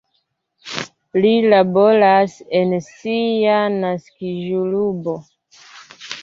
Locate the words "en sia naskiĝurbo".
2.61-5.15